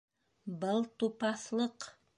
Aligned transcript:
—Был 0.63 0.83
тупаҫлыҡ. 1.03 1.93